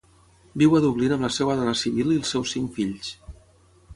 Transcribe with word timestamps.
Viu 0.61 0.71
a 0.77 0.79
Dublín 0.85 1.13
amb 1.17 1.25
la 1.25 1.29
seva 1.35 1.57
dona 1.59 1.75
Sibylle 1.83 2.17
i 2.17 2.19
els 2.23 2.33
seus 2.37 2.57
cinc 2.57 2.75
fills. 2.79 3.13